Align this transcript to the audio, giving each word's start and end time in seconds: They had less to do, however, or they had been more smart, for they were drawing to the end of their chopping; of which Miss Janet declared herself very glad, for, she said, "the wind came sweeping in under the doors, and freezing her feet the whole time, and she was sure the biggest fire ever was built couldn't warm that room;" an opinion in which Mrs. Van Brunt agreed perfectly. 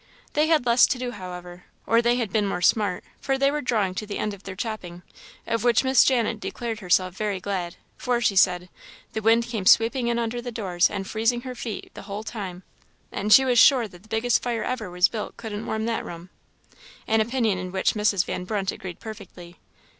They 0.33 0.47
had 0.47 0.65
less 0.65 0.87
to 0.87 0.97
do, 0.97 1.11
however, 1.11 1.65
or 1.85 2.01
they 2.01 2.15
had 2.15 2.33
been 2.33 2.47
more 2.47 2.63
smart, 2.63 3.03
for 3.19 3.37
they 3.37 3.51
were 3.51 3.61
drawing 3.61 3.93
to 3.93 4.07
the 4.07 4.17
end 4.17 4.33
of 4.33 4.41
their 4.41 4.55
chopping; 4.55 5.03
of 5.45 5.63
which 5.63 5.83
Miss 5.83 6.03
Janet 6.03 6.39
declared 6.39 6.79
herself 6.79 7.13
very 7.15 7.39
glad, 7.39 7.75
for, 7.97 8.19
she 8.19 8.35
said, 8.35 8.69
"the 9.13 9.21
wind 9.21 9.45
came 9.45 9.67
sweeping 9.67 10.07
in 10.07 10.17
under 10.17 10.41
the 10.41 10.51
doors, 10.51 10.89
and 10.89 11.07
freezing 11.07 11.41
her 11.41 11.53
feet 11.53 11.91
the 11.93 12.01
whole 12.09 12.23
time, 12.23 12.63
and 13.11 13.31
she 13.31 13.45
was 13.45 13.59
sure 13.59 13.87
the 13.87 13.99
biggest 13.99 14.41
fire 14.41 14.63
ever 14.63 14.89
was 14.89 15.07
built 15.07 15.37
couldn't 15.37 15.67
warm 15.67 15.85
that 15.85 16.03
room;" 16.03 16.31
an 17.05 17.21
opinion 17.21 17.59
in 17.59 17.71
which 17.71 17.93
Mrs. 17.93 18.25
Van 18.25 18.43
Brunt 18.43 18.71
agreed 18.71 18.99
perfectly. 18.99 19.57